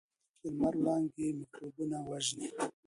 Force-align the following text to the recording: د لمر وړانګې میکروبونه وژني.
د 0.41 0.43
لمر 0.51 0.75
وړانګې 0.79 1.27
میکروبونه 1.39 1.97
وژني. 2.09 2.49